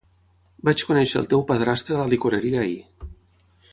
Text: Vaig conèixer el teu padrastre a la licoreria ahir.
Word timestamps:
Vaig 0.69 0.83
conèixer 0.91 1.21
el 1.21 1.29
teu 1.33 1.43
padrastre 1.51 1.95
a 1.97 1.99
la 2.03 2.09
licoreria 2.15 2.65
ahir. 2.67 2.81